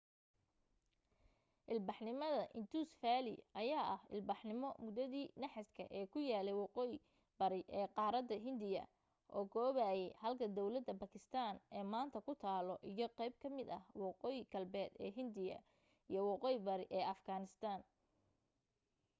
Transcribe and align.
ilbaxnimada 1.73 2.43
indus 2.59 2.93
valley 3.03 3.35
ayaa 3.61 3.83
ahaa 3.95 4.09
ilbaxnimo 4.19 4.69
muddadii 4.83 5.27
naxaaska 5.41 5.83
ee 5.97 6.05
ku 6.13 6.17
yaalay 6.29 6.57
waqooyi 6.63 6.97
bari 7.39 7.61
ee 7.79 7.85
qaarada 7.95 8.35
hindiga 8.45 8.83
oo 9.35 9.45
koobayay 9.53 10.01
halka 10.23 10.45
dawladda 10.57 10.93
baakistaan 11.01 11.55
ee 11.77 11.83
maaanta 11.93 12.17
ku 12.25 12.33
taalo 12.43 12.73
iyo 12.91 13.07
qayb 13.17 13.33
ka 13.41 13.47
mid 13.57 13.67
ah 13.77 13.83
waqooyi 14.03 14.41
galbeed 14.53 14.91
ee 15.05 15.11
hindiya 15.19 15.57
iyo 16.11 16.21
waqooyi 16.31 16.57
bari 16.67 16.85
ee 16.97 17.03
afghanistan 17.13 17.79